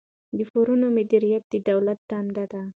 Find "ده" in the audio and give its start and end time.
2.51-2.61